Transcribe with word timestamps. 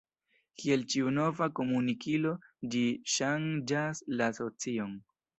Kiel 0.61 0.83
ĉiu 0.93 1.09
nova 1.17 1.47
komunikilo 1.59 2.31
ĝi 2.75 2.81
ŝanĝas 3.17 4.01
la 4.23 4.31
socion. 4.39 4.97